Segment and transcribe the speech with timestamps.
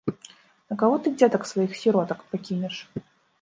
[0.71, 2.75] На каго ты дзетак сваіх, сіротак, пакінеш?